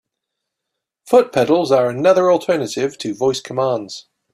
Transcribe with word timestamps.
Foot 1.05 1.31
pedals 1.31 1.71
are 1.71 1.87
another 1.87 2.31
alternative 2.31 2.97
to 2.97 3.13
voice 3.13 3.39
commands. 3.39 4.07